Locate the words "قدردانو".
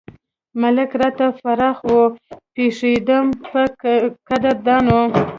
4.27-4.99